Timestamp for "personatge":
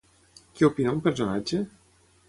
1.09-1.65